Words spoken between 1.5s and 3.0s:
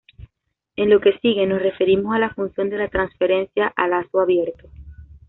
referimos a la función de